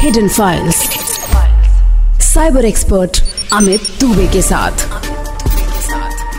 [0.00, 0.76] Hidden files
[2.24, 3.20] cyber expert
[3.52, 4.84] Amit Dubey के साथ.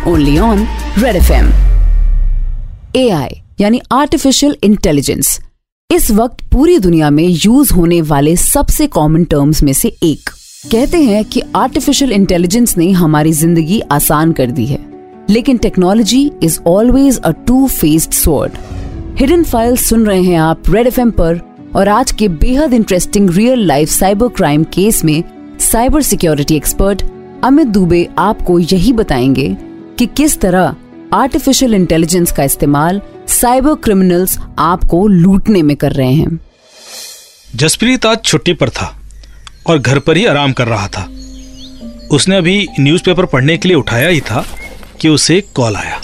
[0.07, 0.65] Only on
[0.97, 1.49] Red F M
[2.95, 3.07] A
[3.61, 5.39] यानी artificial intelligence
[5.89, 10.29] इस वक्त पूरी दुनिया में यूज़ होने वाले सबसे कॉमन टर्म्स में से एक।
[10.71, 14.79] कहते हैं कि आर्टिफिशियल इंटेलिजेंस ने हमारी ज़िंदगी आसान कर दी है,
[15.29, 18.57] लेकिन technology is always a two faced sword
[19.19, 23.59] hidden files सुन रहे हैं आप रेड एफएम पर। और आज के बेहद interesting real
[23.59, 25.23] life cyber crime case में
[25.59, 27.03] cyber security expert
[27.43, 29.57] Amit Dubey आपको यही बताएँगे
[29.99, 30.75] कि किस तरह
[31.13, 36.39] आर्टिफिशियल इंटेलिजेंस का इस्तेमाल साइबर क्रिमिनल्स आपको लूटने में कर रहे हैं।
[37.55, 39.01] जसप्रीत आज छुट्टी पर था
[39.67, 41.09] और घर पर ही आराम कर रहा था।
[42.11, 44.45] उसने अभी न्यूज़पेपर पढ़ने के लिए उठाया ही था
[45.01, 46.01] कि उसे कॉल आया।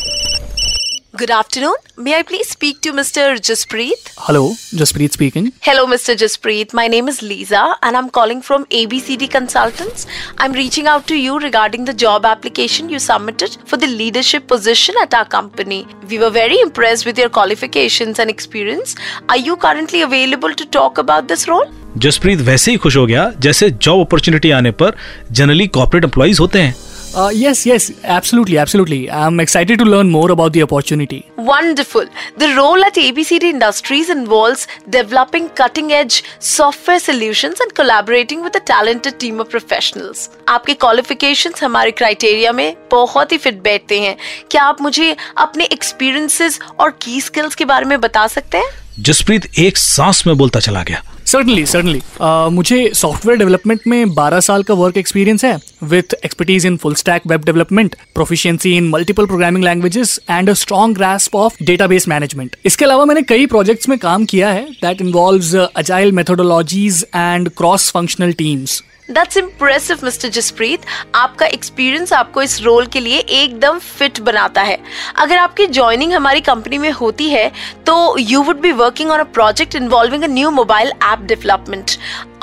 [1.17, 1.75] Good afternoon.
[1.97, 3.23] May I please speak to Mr.
[3.47, 4.11] Jaspreet?
[4.27, 5.53] Hello, Jaspreet speaking.
[5.61, 6.15] Hello, Mr.
[6.17, 6.73] Jaspreet.
[6.73, 10.07] My name is Lisa and I'm calling from ABCD Consultants.
[10.39, 14.95] I'm reaching out to you regarding the job application you submitted for the leadership position
[15.03, 15.85] at our company.
[16.09, 18.95] We were very impressed with your qualifications and experience.
[19.29, 21.67] Are you currently available to talk about this role?
[21.99, 24.97] Jasprit वैसे ही खुश हो गया जैसे job opportunity आने पर
[25.39, 26.75] generally corporate employees होते हैं
[27.16, 29.10] Uh, yes, yes, absolutely, absolutely.
[29.10, 31.32] I'm excited to learn more about the opportunity.
[31.38, 32.06] Wonderful.
[32.38, 38.60] The role at ABCD Industries involves developing cutting edge software solutions and collaborating with a
[38.60, 40.28] talented team of professionals.
[40.50, 44.16] आपके qualifications हमारे criteria में बहुत ही fit बैठते हैं
[44.52, 49.46] क्या आप मुझे अपने experiences और key skills के बारे में बता सकते हैं जसप्रीत
[49.60, 54.64] एक सांस में बोलता चला गया। सर्टनली सर्टनली uh, मुझे सॉफ्टवेयर डेवलपमेंट में 12 साल
[54.64, 59.64] का वर्क एक्सपीरियंस है with expertise in full stack web development proficiency in multiple programming
[59.66, 64.26] languages and a strong grasp of database management इसके अलावा मैंने कई प्रोजेक्ट्स में काम
[64.26, 70.82] किया है that involves agile methodologies and cross functional teams that's impressive mister Jaspreet
[71.16, 74.78] आपका experience आपको इस रोल के लिए एकदम फिट बनाता है।
[75.16, 77.48] अगर आपकी ज्वाइनिंग हमारी कंपनी में होती है
[77.88, 81.92] तो you would be working on a project involving a new mobile app development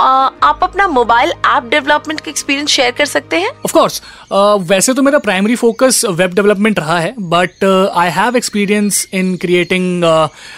[0.03, 3.51] आप अपना मोबाइल ऐप डेवलपमेंट का एक्सपीरियंस शेयर कर सकते हैं?
[3.65, 4.03] ऑफ़ कोर्स
[4.71, 7.65] वैसे तो मेरा प्राइमरी फोकस वेब डेवलपमेंट रहा है but
[7.97, 10.03] I have experience in creating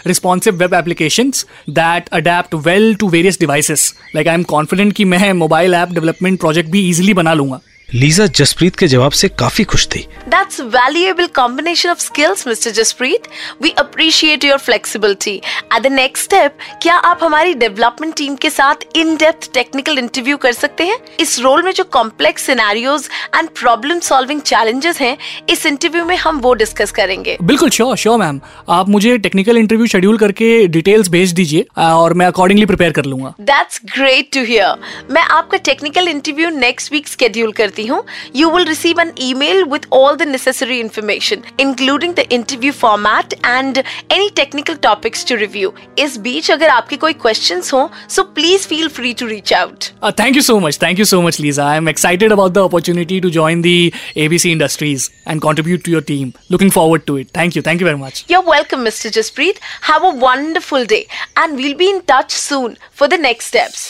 [0.07, 1.33] responsive web application
[1.71, 6.41] that adapt well to various devices like I am confident कि मैं मोबाइल ऐप डेवलपमेंट
[6.41, 11.27] प्रोजेक्ट भी इजिली बना लूँगा। लीजा जसप्रीत के जवाब से काफ़ी खुश थी। That's valuable
[11.27, 13.27] combination of skills mister Jaspreet
[13.63, 15.35] We appreciate your flexibility.
[15.75, 16.53] At the next step,
[16.83, 20.97] क्या आप हमारी डेवलपमेंट टीम के साथ इन डेप्थ टेक्निकल इंटरव्यू कर सकते हैं?
[21.21, 25.17] इस रोल में जो complex scenarios and problem solving challenges हैं
[25.51, 28.41] इस इंटरव्यू में हम वो डिस्कस करेंगे। बिल्कुल श्योर श्योर मैम
[28.71, 33.35] आप मुझे टेक्निकल इंटरव्यू शेड्यूल करके डिटेल्स भेज दीजिए और मैं अकॉर्डिंगली प्रिपेयर कर लूँगा।
[33.43, 38.03] दैट्स ग्रेट टू हियर मैं आपका technical interview next week schedule करती हूँ
[38.37, 43.79] you will receive an email with all the necessary information including the interview format and
[43.79, 48.89] any technical topics to review इस बीच अगर आपके कोई क्वेश्चन हो so please feel
[48.99, 49.85] free to reach out
[50.21, 53.21] thank you so much thank you so much Lisa I am excited about the opportunity
[53.21, 53.91] to join the
[54.27, 57.87] ABC Industries and contribute to your team looking forward to it thank you thank you
[57.87, 59.11] very much You're welcome, Mr.
[59.11, 59.59] Jaspreet.
[59.83, 61.07] Have a wonderful day,
[61.37, 63.85] and we'll be in touch soon for the next steps.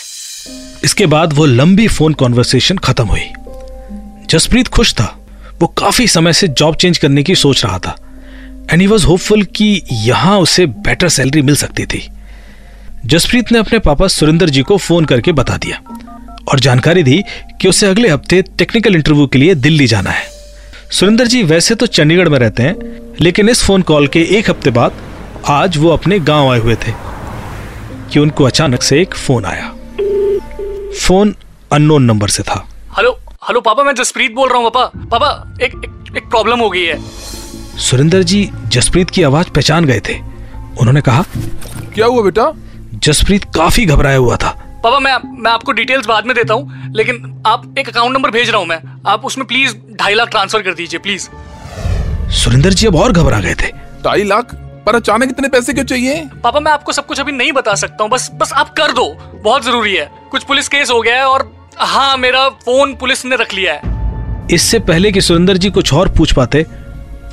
[0.84, 3.24] इसके बाद वो लंबी phone conversation खत्म हुई।
[4.30, 5.04] जसप्रीत खुश था।
[5.60, 7.96] वो काफ़ी समय से जॉब चेंज करने की सोच रहा था।
[8.70, 12.08] एंड ही वॉज़ होपफुल कि यहाँ उसे बेटर सैलरी मिल सकती थी।
[13.06, 15.80] जसप्रीत ने अपने पापा सुरेंद्र जी को फ़ोन करके बता दिया।
[16.48, 17.22] और जानकारी दी
[17.60, 20.26] कि उसे अगले हफ़्ते टेक्निकल इंटरव्यू के लिए दिल्ली जाना है।
[20.90, 22.74] सुरेंद्र जी वैसे तो चंडीगढ़ में रहते हैं,
[23.20, 24.92] लेकिन इस फ़ोन कॉल के एक हफ़्ते बाद
[25.48, 26.92] आज वो अपने गाँव आए हुए थे,
[28.12, 29.72] कि उनको अचानक से एक फ़ोन आया।
[30.98, 31.34] फ़ोन
[31.72, 35.28] अननोन नंबर से था। हेलो हेलो पापा मैं जसप्रीत बोल रहा हूँ पापा पापा
[35.62, 36.98] एक एक, एक प्रॉब्लम हो गई है।
[37.78, 40.14] सुरेंद्र जी जसप्रीत की आवाज़ पहचान गए थे।
[40.80, 41.24] उन्होंने कहा
[41.94, 42.50] क्या हुआ बेटा?
[42.94, 44.50] जसप्रीत काफ़ी घबराया हुआ था।
[44.84, 48.50] पापा मैं मैं आपको डिटेल्स बाद में देता हूँ लेकिन आप एक अकाउंट नंबर भेज
[48.50, 51.28] रहा हूँ मैं। आप उसमें प्लीज़ ढाई लाख ट्रांसफ़र कर दीजिए प्लीज़
[52.34, 53.70] सुरेंद्र जी अब और घबरा गए थे।
[54.04, 54.54] ढाई लाख?
[54.86, 56.24] पर अचानक इतने पैसे क्यों चाहिए?
[56.44, 59.06] पापा मैं आपको सब कुछ अभी नहीं बता सकता हूँ बस बस आप कर दो।
[59.44, 61.42] बहुत ज़रूरी है। कुछ पुलिस केस हो गया है और
[61.78, 63.92] हाँ मेरा फ़ोन पुलिस ने रख लिया है।
[64.52, 66.62] इससे पहले कि सुरेंद्र जी कुछ और पूछ पाते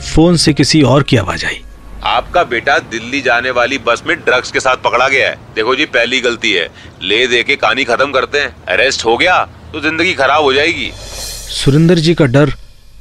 [0.03, 1.61] फ़ोन से किसी और की आवाज़ आई।
[2.05, 5.85] आपका बेटा दिल्ली जाने वाली बस में ड्रग्स के साथ पकड़ा गया है। देखो जी
[5.87, 6.67] पहली गलती है।
[7.01, 9.37] ले दे के कहानी खत्म करते हैं। अरेस्ट हो गया
[9.73, 12.53] तो ज़िंदगी खराब हो जाएगी। सुरेंद्र जी का डर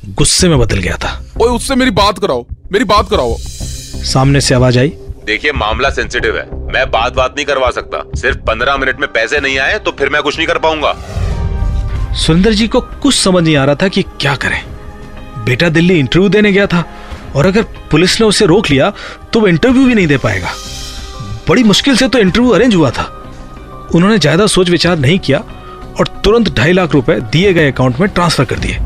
[0.08, 4.54] गुस्से में बदल गया था। ओए उससे मेरी बात कराओ। मेरी बात कराओ। सामने से
[4.54, 4.92] आवाज़ आई।
[5.26, 9.40] देखिए मामला सेंसिटिव है। मैं बात बात नहीं करवा सकता। सिर्फ़ पंद्रह मिनट में पैसे
[9.40, 10.92] नहीं आए तो फिर मैं कुछ नहीं कर पाऊँगा।
[12.16, 14.60] सुरेंद्र जी को कुछ समझ नहीं आ रहा था कि क्या करें।
[15.44, 16.84] बेटा दिल्ली इंटरव्यू देने गया था,
[17.36, 18.92] और अगर पुलिस ने उसे रोक लिया
[19.32, 20.52] तो वो इंटरव्यू भी नहीं दे पाएगा।
[21.48, 23.02] बड़ी मुश्किल से तो इंटरव्यू अरेंज हुआ था।
[23.94, 25.38] उन्होंने ज़्यादा सोच विचार नहीं किया,
[25.90, 28.78] और तुरंत ढाई लाख रुपए दिए गए अकाउंट में ट्रांसफ़र कर दिए।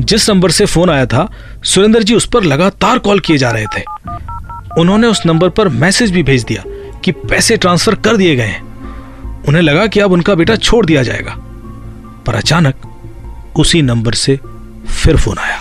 [0.00, 1.28] जिस नंबर से फ़ोन आया था,
[1.64, 3.82] सुरेंद्र जी उस पर लगातार कॉल किए जा रहे थे।
[4.80, 6.62] उन्होंने उस नंबर पर मैसेज भी भेज दिया
[7.04, 11.02] कि पैसे ट्रांसफ़र कर दिए गए हैं। उन्हें लगा कि अब उनका बेटा छोड़ दिया
[11.02, 11.36] जाएगा।
[12.26, 14.36] पर अचानक उसी नंबर से
[15.02, 15.60] फिर फ़ोन आया।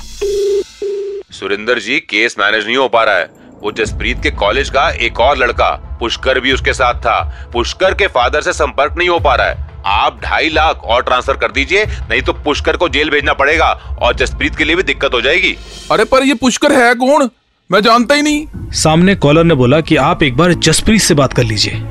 [1.32, 3.30] सुरेंद्र जी केस मैनेज नहीं हो पा रहा है।
[3.64, 8.08] वो जसप्रीत के कॉलेज का एक और लड़का पुष्कर भी उसके साथ था। पुष्कर के
[8.08, 11.86] फादर से संपर्क नहीं हो पा रहा है। आप ढाई लाख और ट्रांसफ़र कर दीजिए
[11.86, 13.70] नहीं तो पुष्कर को जेल भेजना पड़ेगा
[14.02, 15.56] और जसप्रीत के लिए भी दिक्कत हो जाएगी।
[15.92, 17.30] अरे पर ये पुष्कर है कौन?
[17.72, 21.34] मैं जानता ही नहीं। सामने कॉलर ने बोला कि आप एक बार जसप्रीत से बात
[21.34, 21.82] कर लीजिए।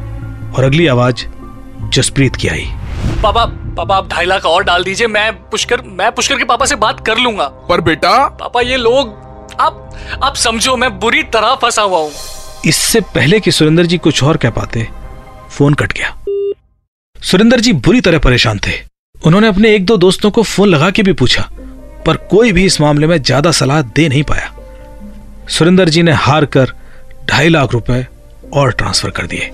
[0.52, 1.24] और अगली आवाज़
[1.90, 2.70] जसप्रीत की आई।
[3.22, 6.76] पापा पापा आप ढाई लाख और डाल दीजिए मैं पुष्कर मैं पुष्कर के पापा से
[6.76, 8.10] बात कर लूँगा। पर बेटा?
[8.30, 9.20] पापा ये लोग
[9.60, 12.10] आप आप समझो मैं बुरी तरह फंसा हुआ हूँ।
[12.66, 14.86] इससे पहले कि सुरेंद्र जी कुछ और कह पाते
[15.50, 16.14] फ़ोन कट गया।
[17.16, 18.72] सुरेंद्र जी बुरी तरह परेशान थे।
[19.16, 21.48] उन्होंने अपने एक दो दोस्तों को फ़ोन लगा के भी पूछा
[22.06, 24.50] पर कोई भी इस मामले में ज़्यादा सलाह दे नहीं पाया।
[25.48, 26.72] सुरेंद्र जी ने हार कर
[27.24, 28.06] ढाई लाख रुपए
[28.54, 29.50] और ट्रांसफ़र कर दिए।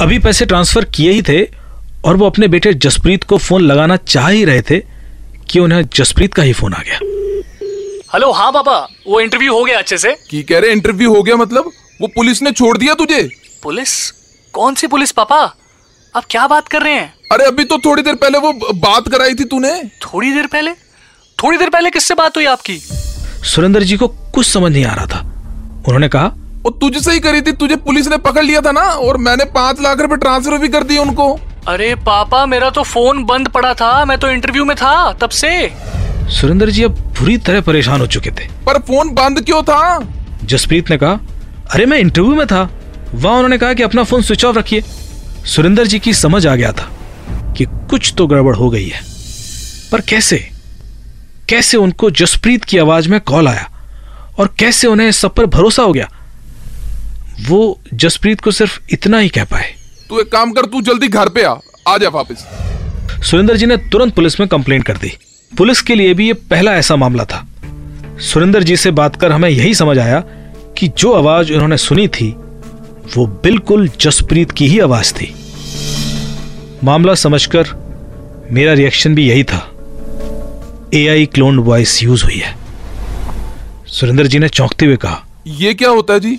[0.00, 1.40] अभी पैसे ट्रांसफ़र किए ही थे
[2.04, 4.78] और वो अपने बेटे जसप्रीत को फ़ोन लगाना चाह ही रहे थे
[5.50, 6.98] कि उन्हें जसप्रीत का ही फ़ोन आ गया।
[8.14, 11.36] हेलो हाँ पापा वो इंटरव्यू हो गया अच्छे से। की कह रहे इंटरव्यू हो गया
[11.36, 11.70] मतलब?
[12.00, 13.22] वो पुलिस ने छोड़ दिया तुझे?
[13.62, 14.10] पुलिस?
[14.54, 15.36] कौन सी पुलिस पापा?
[16.14, 17.12] आप क्या बात कर रहे हैं?
[17.32, 19.72] अरे अभी तो थोड़ी देर पहले वो बात कराई थी तूने।
[20.02, 20.72] थोड़ी देर पहले?
[21.38, 22.76] थोड़ी देर पहले किससे बात हुई आपकी?
[23.44, 25.20] सुरेंद्र जी को कुछ समझ नहीं आ रहा था।
[25.88, 26.26] उन्होंने कहा
[26.64, 28.80] वो तुझसे ही करी थी तुझे पुलिस ने पकड़ लिया था ना?
[28.80, 31.34] और मैंने पाँच लाख रुपए ट्रांसफ़र भी कर दिए उनको।
[31.68, 35.72] अरे पापा मेरा तो फ़ोन बंद पड़ा था मैं तो इंटरव्यू में था तब से।
[36.28, 40.08] सुरेंद्र जी अब बुरी तरह परेशान हो चुके थे। पर फ़ोन बंद क्यों था?
[40.44, 41.20] जसप्रीत ने कहा
[41.70, 42.70] अरे मैं इंटरव्यू में था
[43.14, 44.80] वहाँ उन्होंने कहा कि अपना फ़ोन स्विच ऑफ़ रखिए।
[45.46, 46.90] सुरेंद्र जी की समझ आ गया था
[47.56, 49.00] कि कुछ तो गड़बड़ हो गई है।
[49.92, 50.50] पर कैसे?
[51.48, 53.70] कैसे उनको जसप्रीत की आवाज़ में कॉल आया?
[54.38, 56.08] और कैसे उन्हें सब पर भरोसा हो गया?
[57.48, 59.74] वो जसप्रीत को सिर्फ़ इतना ही कह पाए।
[60.12, 61.54] तू एक काम कर तू जल्दी घर पे आ।
[61.88, 62.44] आ जा वापस।
[63.22, 65.12] सुरेंद्र जी ने तुरंत पुलिस में कंप्लेंट कर दी।
[65.58, 67.46] पुलिस के लिए भी ये पहला ऐसा मामला था।
[68.20, 70.20] सुरेंद्र जी से बात कर हमें यही समझ आया
[70.78, 72.28] कि जो आवाज़ उन्होंने सुनी थी
[73.16, 75.34] वो बिल्कुल जसप्रीत की ही आवाज़ थी।
[76.84, 77.64] मामला समझकर
[78.50, 79.68] मेरा रिएक्शन भी यही था।
[80.94, 82.56] एआई क्लोन वॉइस यूज़ हुई है।
[83.86, 86.38] सुरेंद्र जी ने चौंकते हुए कहा ये क्या होता है जी?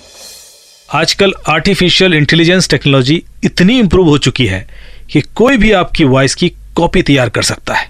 [0.94, 3.14] आजकल आर्टिफिशियल इंटेलिजेंस टेक्नोलॉजी
[3.44, 4.66] इतनी इंप्रूव हो चुकी है
[5.12, 7.88] कि कोई भी आपकी वॉइस की कॉपी तैयार कर सकता है।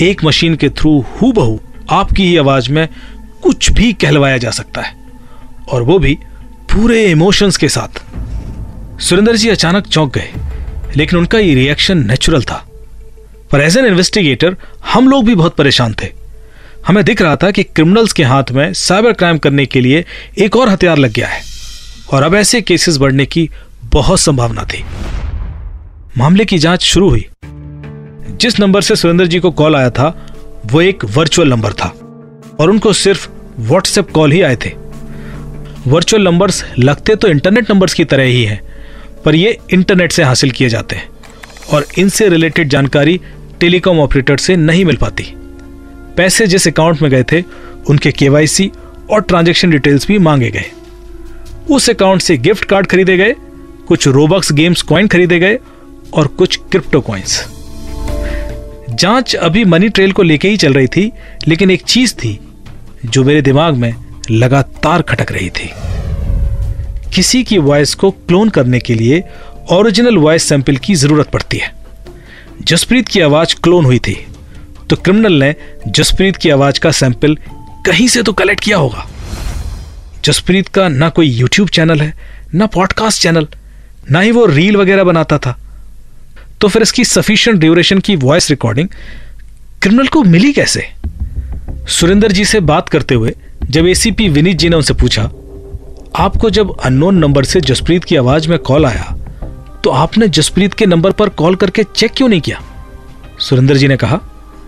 [0.00, 1.60] एक मशीन के थ्रू हु बहू
[1.90, 2.88] आपकी ही आवाज़ में
[3.42, 4.94] कुछ भी कहलवाया जा सकता है,
[5.68, 6.14] और वो भी
[6.72, 8.00] पूरे इमोशंस के साथ।
[9.00, 10.30] सुरेंद्र जी अचानक चौंक गए,
[10.96, 12.64] लेकिन उनका ये रिएक्शन नेचुरल था।
[13.52, 16.08] पर एज एन इन्वेस्टिगेटर हम लोग भी बहुत परेशान थे।
[16.86, 20.04] हमें दिख रहा था कि क्रिमिनल्स के हाथ में साइबर क्राइम करने के लिए
[20.38, 21.48] एक और हथियार लग गया है।
[22.12, 23.50] और अब ऐसे केसेस बढ़ने की
[23.84, 24.84] बहुत संभावना थी।
[26.18, 27.28] मामले की जाँच शुरू हुई।
[28.40, 30.36] जिस नंबर से सुरेंद्र जी को कॉल आया था,
[30.66, 31.94] वो एक वर्चुअल नंबर था
[32.60, 34.72] और उनको सिर्फ़ व्हाट्सएप कॉल ही आए थे।
[35.86, 38.60] वर्चुअल नंबर्स लगते तो इंटरनेट नंबर्स की तरह ही हैं,
[39.24, 41.08] पर ये इंटरनेट से हासिल किए जाते हैं
[41.72, 43.20] और इनसे रिलेटेड जानकारी
[43.60, 45.22] टेलीकॉम ऑपरेटर से नहीं मिल पाती।
[46.16, 47.44] पैसे जिस अकाउंट में गए थे,
[47.88, 48.70] उनके केवाईसी
[49.10, 50.70] और ट्रांजैक्शन डिटेल्स भी मांगे गए।
[51.70, 53.34] उस अकाउंट से गिफ्ट कार्ड खरीदे गए,
[53.88, 55.58] कुछ रोबक्स गेम्स कॉइन खरीदे गए
[56.12, 57.44] और कुछ क्रिप्टो कॉइन्स
[58.90, 61.10] जाँच अभी मनी ट्रेल को लेके ही चल रही थी,
[61.48, 62.38] लेकिन एक चीज़ थी
[63.04, 63.94] जो मेरे दिमाग में
[64.30, 65.70] लगातार खटक रही थी।
[67.14, 69.22] किसी की वॉइस को क्लोन करने के लिए
[69.72, 71.72] ओरिजिनल वॉइस सैंपल की ज़रूरत पड़ती है।
[72.62, 74.16] जसप्रीत की आवाज़ क्लोन हुई थी
[74.90, 75.54] तो क्रिमिनल ने
[75.88, 77.36] जसप्रीत की आवाज़ का सैंपल
[77.86, 79.06] कहीं से तो कलेक्ट किया होगा।
[80.24, 82.14] जसप्रीत का ना कोई यूट्यूब चैनल है,
[82.54, 83.46] ना पॉडकास्ट चैनल,
[84.10, 85.58] ना ही वो रील वगैरह बनाता था।
[86.60, 88.88] तो फिर इसकी सफिशियंट ड्यूरेशन की वॉइस रिकॉर्डिंग
[89.82, 90.88] क्रिमिनल को मिली कैसे?
[91.88, 93.34] सुरेंद्र जी से बात करते हुए
[93.64, 95.22] जब एसीपी विनीत जी ने उनसे पूछा,
[96.16, 99.16] आपको जब अननोन नंबर से जसप्रीत की आवाज़ में कॉल आया
[99.84, 102.60] तो आपने जसप्रीत के नंबर पर कॉल करके चेक क्यों नहीं किया?
[103.38, 104.20] सुरेंद्र जी ने कहा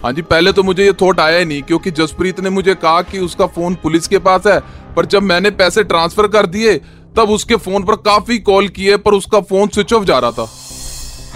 [0.05, 3.03] हाँ जी, पहले तो मुझे ये थॉट आया ही नहीं, क्योंकि जसप्रीत ने मुझे कहा
[3.03, 4.61] कि उसका फ़ोन पुलिस के पास है,
[4.97, 6.75] पर जब मैंने पैसे ट्रांसफ़र कर दिए,
[7.17, 10.49] तब उसके फ़ोन पर काफ़ी कॉल किए, पर उसका फ़ोन स्विच ऑफ़ जा रहा था।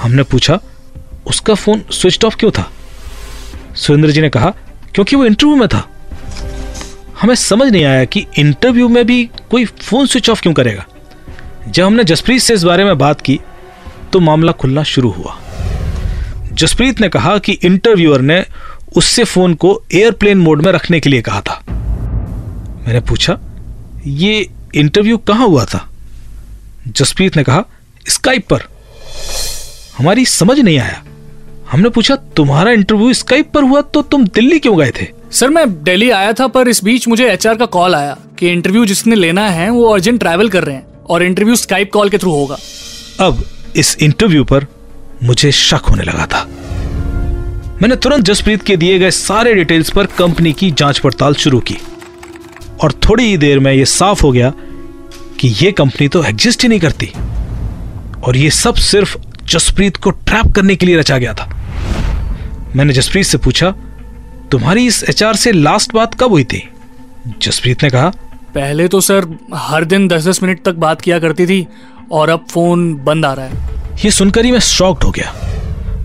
[0.03, 0.61] हमने पूछा,
[1.27, 2.71] उसका फ़ोन स्विच ऑफ़ क्यों था?
[3.75, 4.51] सुरेंद्र जी ने कहा,
[4.95, 5.89] क्योंकि वो इंटरव्यू में था।
[7.21, 10.87] हमें समझ नहीं आया कि इंटरव्यू में भी कोई फ़ोन स्विच ऑफ़ क्यों करेगा।
[11.69, 13.41] जब हमने जसप्रीत से इस बारे में बात की
[14.13, 15.39] तो मामला खुलना शुरू हुआ।
[16.57, 18.45] जसप्रीत ने कहा कि इंटरव्यूअर ने
[18.97, 21.65] उससे फ़ोन को एयरप्लेन मोड में रखने के लिए कहा था।
[22.87, 23.39] मैंने पूछा
[24.07, 25.89] ये इंटरव्यू कहाँ हुआ था?
[26.89, 27.65] जसप्रीत ने कहा
[28.09, 28.63] स्काइप पर।
[29.99, 31.03] हमारी समझ नहीं आया।
[31.71, 35.07] हमने पूछा तुम्हारा इंटरव्यू स्काइप पर हुआ तो तुम दिल्ली क्यों गए थे?
[35.31, 38.85] सर मैं दिल्ली आया था पर इस बीच मुझे एचआर का कॉल आया कि इंटरव्यू
[38.85, 42.31] जिसने लेना है वो अर्जेंट ट्रैवल कर रहे हैं और इंटरव्यू स्काइप कॉल के थ्रू
[42.31, 42.59] होगा।
[43.21, 43.45] अब
[43.77, 44.67] इस इंटरव्यू पर
[45.23, 46.49] मुझे शक होने लगा था।
[47.83, 51.77] मैंने तुरंत जसप्रीत के दिए गए सारे डिटेल्स पर कंपनी की जाँच पड़ताल शुरू की।
[52.81, 54.53] और थोड़ी ही देर में यह साफ़ हो गया
[55.41, 57.13] कि यह कंपनी तो एग्जिस्ट ही नहीं करती।
[58.25, 61.57] और यह सब सिर्फ़ जसप्रीत को ट्रैप करने के लिए रचा गया था।
[62.77, 63.71] मैंने जसप्रीत से पूछा,
[64.51, 66.69] तुम्हारी इस एचआर से लास्ट बात कब हुई थी?
[67.43, 68.09] जसप्रीत ने कहा,
[68.55, 71.67] पहले तो सर, हर दिन दस दस मिनट तक बात किया करती थी
[72.13, 75.33] और अब फ़ोन बंद आ रहा है। ये सुनकर ही मैं शॉक्ड हो गया।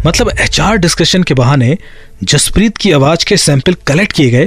[0.06, 1.78] मतलब एचआर डिस्कशन के बहाने
[2.24, 4.46] जसप्रीत की आवाज़ के सैंपल कलेक्ट किए गए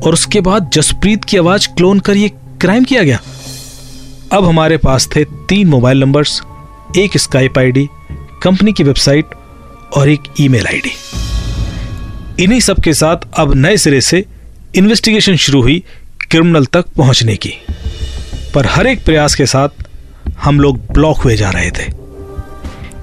[0.00, 2.28] और उसके बाद जसप्रीत की आवाज़ क्लोन कर ये
[2.60, 3.20] क्राइम किया गया।
[4.32, 6.40] अब हमारे पास थे तीन मोबाइल नंबर्स
[6.98, 7.88] एक स्काइप आईडी
[8.42, 9.26] कंपनी की वेबसाइट
[9.96, 10.92] और एक ईमेल आईडी
[12.44, 14.24] इन्हीं सब के साथ अब नए सिरे से
[14.74, 15.82] इन्वेस्टिगेशन शुरू हुई
[16.30, 17.52] क्रिमिनल तक पहुँचने की।
[18.54, 19.68] पर हर एक प्रयास के साथ
[20.38, 21.99] हम लोग ब्लॉक हुए जा रहे थे।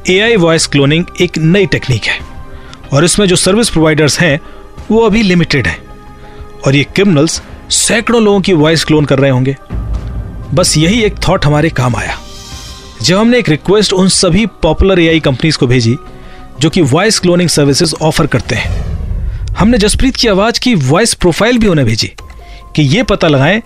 [0.10, 2.20] एआई वॉइस क्लोनिंग एक नई टेक्निक है
[2.94, 4.42] और इसमें जो सर्विस प्रोवाइडर्स हैं,
[4.92, 5.78] वो अभी लिमिटेड हैं।
[6.66, 9.56] और ये क्रिमिनल्स सैकड़ों लोगों की वॉइस क्लोन कर रहे होंगे।
[10.54, 12.20] बस यही एक थॉट हमारे काम आया।
[13.02, 15.98] जब हमने एक रिक्वेस्ट उन सभी पॉपुलर एआई कंपनीज़ को भेजी,
[16.60, 18.72] जो कि वॉइस क्लोनिंग सर्विसेज़ ऑफ़र करते हैं,
[19.52, 22.08] हमने जसप्रीत की आवाज़ की वॉइस प्रोफ़ाइल भी उन्हें भेजी,
[22.76, 23.62] कि यह पता लगाएँ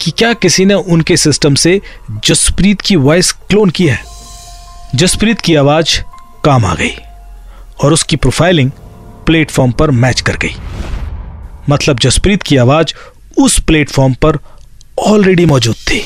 [0.00, 1.80] कि क्या किसी ने उनके सिस्टम से
[2.24, 4.17] जसप्रीत की वॉइस क्लोन की है।
[4.94, 6.00] जसप्रीत की आवाज़
[6.44, 6.90] काम आ गई
[7.84, 8.70] और उसकी प्रोफाइलिंग
[9.26, 10.54] प्लेटफॉर्म पर मैच कर गई।
[11.70, 12.94] मतलब जसप्रीत की आवाज़
[13.40, 14.38] उस प्लेटफॉर्म पर
[14.98, 16.04] ऑलरेडी मौजूद थी।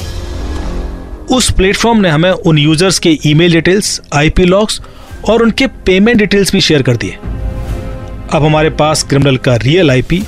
[1.35, 4.81] उस प्लेटफॉर्म ने हमें उन यूज़र्स के ईमेल डिटेल्स आईपी लॉग्स
[5.29, 10.23] और उनके पेमेंट डिटेल्स भी शेयर कर दिए। अब हमारे पास क्रिमिनल का real IP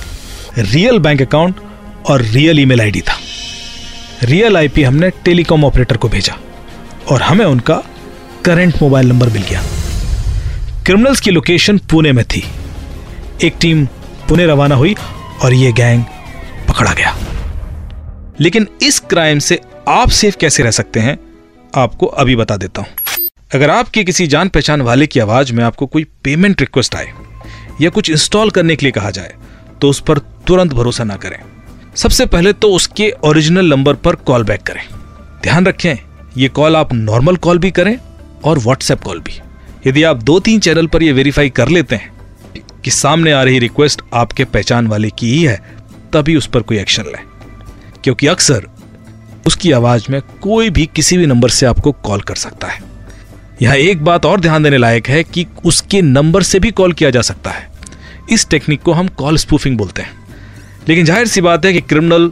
[0.59, 1.57] real bank account
[2.07, 3.19] और रियल ईमेल आईडी था।
[4.23, 6.37] रियल आईपी हमने टेलीकॉम ऑपरेटर को भेजा
[7.11, 7.83] और हमें उनका
[8.45, 9.63] करंट मोबाइल नंबर मिल गया।
[10.87, 12.43] क्रिमिनल्स की लोकेशन पुणे में थी।
[13.45, 13.87] एक टीम
[14.29, 14.95] पुणे रवाना हुई
[15.43, 16.05] और यह गैंग
[16.69, 17.17] पकड़ा गया।
[18.41, 21.19] लेकिन इस क्राइम से आप सेफ़ कैसे रह सकते हैं,
[21.75, 25.87] आपको अभी बता देता हूँ। अगर आपके किसी जान पहचान वाले की आवाज़ में आपको
[25.87, 27.13] कोई पेमेंट रिक्वेस्ट आए,
[27.81, 29.35] या कुछ इंस्टॉल करने के लिए कहा जाए
[29.81, 31.39] तो उस पर तुरंत भरोसा ना करें।
[31.97, 34.83] सबसे पहले तो उसके ओरिजिनल नंबर पर कॉल बैक करें।
[35.43, 35.97] ध्यान रखें,
[36.37, 37.97] ये कॉल आप नॉर्मल कॉल भी करें
[38.45, 39.41] और व्हाट्सएप कॉल भी।
[39.87, 42.13] यदि आप दो तीन चैनल पर यह वेरीफाई कर लेते हैं
[42.85, 45.61] कि सामने आ रही रिक्वेस्ट आपके पहचान वाले की ही है,
[46.13, 47.23] तभी उस पर कोई एक्शन लें
[48.05, 48.67] क्योंकि अक्सर
[49.47, 52.83] उसकी आवाज़ में कोई भी किसी भी नंबर से आपको कॉल कर सकता है।
[53.63, 57.11] यहाँ एक बात और ध्यान देने लायक है कि उसके नंबर से भी कॉल किया
[57.11, 57.69] जा सकता है।
[58.31, 60.13] इस टेक्निक को हम कॉल स्पूफिंग बोलते हैं।
[60.89, 62.31] लेकिन ज़ाहिर सी बात है कि क्रिमिनल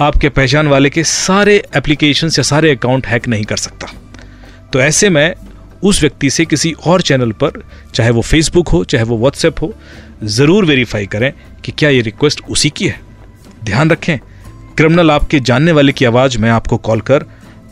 [0.00, 3.92] आपके पहचान वाले के सारे एप्लीकेशन या सारे अकाउंट हैक नहीं कर सकता।
[4.72, 5.34] तो ऐसे में
[5.84, 7.52] उस व्यक्ति से किसी और चैनल पर,
[7.94, 9.74] चाहे वो फेसबुक हो, चाहे वो व्हाट्सएप हो,
[10.24, 11.32] ज़रूर वेरीफाई करें
[11.64, 13.00] कि क्या ये रिक्वेस्ट उसी की है।
[13.64, 14.18] ध्यान रखें
[14.76, 17.24] क्रिमिनल आपके जानने वाले की आवाज़ में आपको कॉल कर,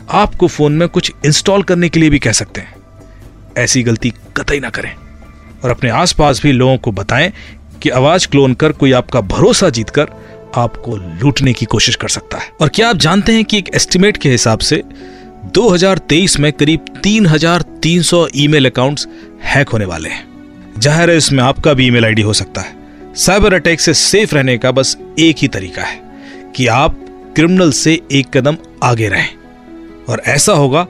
[0.09, 2.75] आपको फ़ोन में कुछ इंस्टॉल करने के लिए भी कह सकते हैं।
[3.57, 4.95] ऐसी गलती कतई ना करें।
[5.63, 7.33] और अपने आसपास भी लोगों को बताएँ
[7.81, 10.07] कि आवाज़ क्लोन कर कोई आपका भरोसा जीतकर
[10.55, 14.17] आपको लूटने की कोशिश कर सकता है। और क्या आप जानते हैं कि एक एस्टिमेट
[14.17, 14.83] के हिसाब से
[15.45, 19.07] 2023 में करीब 3,300 ईमेल अकाउंट्स
[19.43, 23.53] हैक होने वाले हैं। ज़ाहिर है इसमें आपका भी ईमेल आईडी हो सकता है। साइबर
[23.53, 25.99] अटैक से सेफ़ रहने का बस एक ही तरीका है
[26.55, 26.95] कि आप
[27.35, 29.29] क्रिमिनल से एक कदम आगे रहें।
[30.09, 30.85] और ऐसा होगा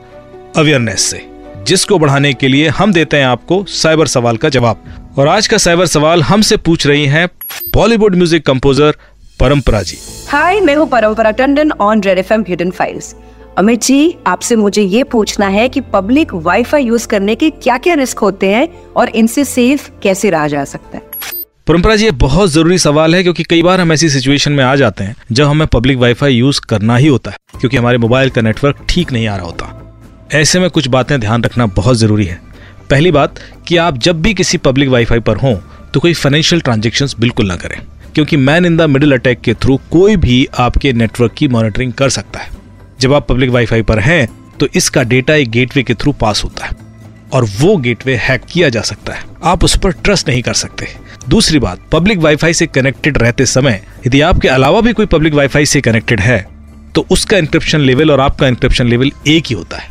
[0.56, 1.24] अवेयरनेस से
[1.66, 4.84] जिसको बढ़ाने के लिए हम देते हैं आपको साइबर सवाल का जवाब।
[5.18, 7.26] और आज का साइबर सवाल हमसे पूछ रही हैं
[7.74, 8.96] बॉलीवुड म्यूज़िक कंपोजर
[9.44, 9.96] परंपरा जी।
[10.28, 13.14] हाय मैं हूँ Parampara Tandon on Red F M hidden files
[13.58, 17.94] Amit ji आपसे मुझे ये पूछना है कि पब्लिक वाईफाई यूज़ करने के क्या क्या
[17.94, 21.02] रिस्क होते हैं और इनसे सेफ़ कैसे रहा जा सकता है?
[21.66, 24.74] परंपरा जी ये बहुत ज़रूरी सवाल है क्योंकि कई बार हम ऐसी सिचुएशन में आ
[24.76, 28.42] जाते हैं जब हमें पब्लिक वाईफाई यूज़ करना ही होता है क्योंकि हमारे मोबाइल का
[28.42, 32.40] नेटवर्क ठीक नहीं आ रहा होता। ऐसे में कुछ बातें ध्यान रखना बहुत ज़रूरी है।
[32.90, 35.56] पहली बात कि आप जब भी किसी पब्लिक वाईफाई पर हों
[35.94, 37.80] तो कोई फाइनेंशियल ट्रांजेक्शन बिल्कुल ना करें।
[38.14, 42.08] क्योंकि man in the middle attack के थ्रू कोई भी आपके नेटवर्क की मॉनिटरिंग कर
[42.10, 42.50] सकता है।
[43.00, 44.26] जब आप पब्लिक वाईफाई पर हैं
[44.60, 46.72] तो इसका डेटा एक गेटवे के थ्रू पास होता है
[47.32, 50.88] और वो गेटवे हैक किया जा सकता है। आप उस पर ट्रस्ट नहीं कर सकते।
[51.28, 55.66] दूसरी बात पब्लिक वाईफाई से कनेक्टेड रहते समय, यदि आपके अलावा भी कोई पब्लिक वाईफाई
[55.66, 56.46] से कनेक्टेड है
[56.94, 59.88] तो उसका इंक्रिप्शन लेवल और आपका इंक्रिप्शन लेवल एक ही होता है।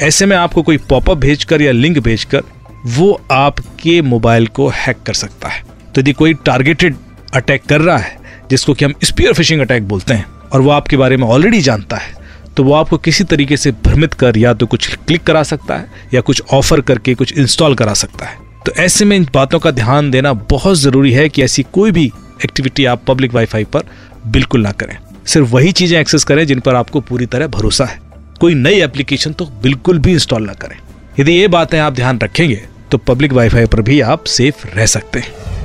[0.00, 2.42] ऐसे में आपको कोई पॉपअप भेजकर या लिंक भेजकर,
[2.86, 5.62] वो आपके मोबाइल को हैक कर सकता है।
[5.94, 6.96] तो यदि कोई टारगेटेड
[7.32, 8.16] अटैक कर रहा है,
[8.50, 11.96] जिसको कि हम स्पीयर फिशिंग अटैक बोलते हैं, और वो आपके बारे में ऑलरेडी जानता
[11.96, 12.18] है
[12.56, 15.86] तो वो आपको किसी तरीके से भ्रमित कर या तो कुछ क्लिक करा सकता है,
[16.14, 19.70] या कुछ ऑफ़र करके कुछ इंस्टॉल करा सकता है। तो ऐसे में इन बातों का
[19.70, 22.04] ध्यान देना बहुत ज़रूरी है कि ऐसी कोई भी
[22.44, 23.84] एक्टिविटी आप पब्लिक वाईफाई पर
[24.26, 24.96] बिल्कुल ना करें।
[25.26, 27.98] सिर्फ़ वही चीज़ें एक्सेस करें जिन पर आपको पूरी तरह भरोसा है।
[28.40, 30.76] कोई नई एप्लीकेशन तो बिल्कुल भी इंस्टॉल ना करें।
[31.20, 32.60] यदि ये बातें आप ध्यान रखेंगे
[32.90, 35.59] तो पब्लिक वाईफाई पर भी आप सेफ़ रह सकते हैं।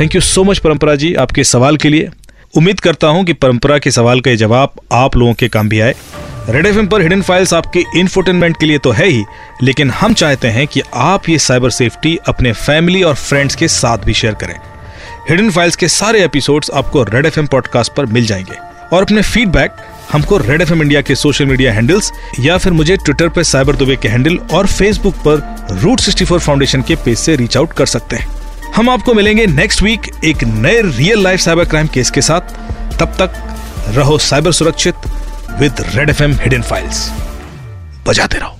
[0.00, 2.08] थैंक यू सो मच परंपरा जी आपके सवाल के लिए।
[2.56, 5.94] उम्मीद करता हूँ कि परंपरा के सवाल का जवाब आप लोगों के काम भी आए।
[6.48, 9.24] रेड एफएम पर हिडन फाइल्स आपके इन्फोटेनमेंट के लिए तो है ही,
[9.62, 13.98] लेकिन हम चाहते हैं कि आप ये साइबर सेफ्टी अपने फैमिली और फ्रेंड्स के साथ
[13.98, 14.54] भी शेयर करें।
[15.30, 18.56] हिडन फाइल्स के सारे एपिसोड्स आपको रेड एफएम पॉडकास्ट पर मिल जाएँगे।
[18.96, 19.76] और अपने फीडबैक
[20.12, 23.96] हमको रेड एफएम इंडिया के सोशल मीडिया हैंडल्स या फिर मुझे ट्विटर पर साइबर दुबे
[23.96, 28.16] के हैंडल और फेसबुक पर रूट सिक्सटी फाउंडेशन के पेज से रीच आउट कर सकते
[28.16, 28.39] हैं।
[28.76, 32.40] हम आपको मिलेंगे नेक्स्ट वीक एक नए real life cyber crime case के साथ।
[32.98, 33.32] तब तक
[33.96, 34.94] रहो साइबर सुरक्षित
[35.60, 37.10] with Red F M hidden files
[38.06, 38.56] बजाते रहो।